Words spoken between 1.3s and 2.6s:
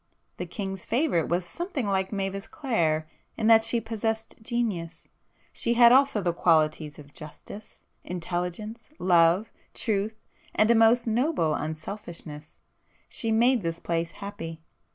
something like Mavis